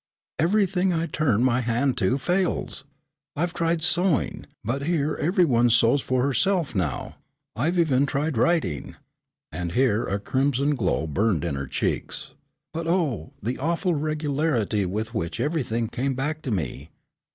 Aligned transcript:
Everything 0.39 0.91
I 0.91 1.05
turn 1.05 1.43
my 1.43 1.59
hand 1.59 1.95
to 1.99 2.17
fails. 2.17 2.85
I've 3.35 3.53
tried 3.53 3.83
sewing, 3.83 4.47
but 4.63 4.81
here 4.81 5.15
every 5.17 5.45
one 5.45 5.69
sews 5.69 6.01
for 6.01 6.23
herself 6.23 6.73
now. 6.73 7.17
I've 7.55 7.77
even 7.77 8.07
tried 8.07 8.35
writing," 8.35 8.95
and 9.51 9.73
here 9.73 10.07
a 10.07 10.17
crimson 10.17 10.73
glow 10.73 11.05
burned 11.05 11.45
in 11.45 11.53
her 11.53 11.67
cheeks, 11.67 12.31
"but 12.73 12.87
oh, 12.87 13.33
the 13.43 13.59
awful 13.59 13.93
regularity 13.93 14.87
with 14.87 15.13
which 15.13 15.39
everything 15.39 15.87
came 15.87 16.15
back 16.15 16.41
to 16.41 16.49
me. 16.49 16.89